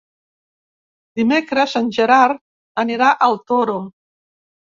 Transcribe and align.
Dimecres 1.21 1.75
en 1.81 1.91
Gerard 1.99 2.41
anirà 2.85 3.11
al 3.29 3.39
Toro. 3.53 3.79